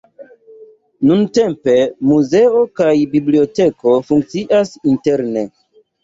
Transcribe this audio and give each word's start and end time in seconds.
Nuntempe 1.09 1.73
muzeo 2.11 2.61
kaj 2.79 2.93
biblioteko 3.11 3.93
funkcias 4.07 4.71
interne. 4.93 5.45